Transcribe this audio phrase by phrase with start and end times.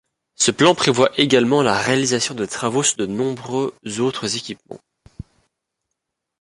[0.33, 4.81] Ce plan prévoit également la réalisation de travaux sur de nombreux autres équipements.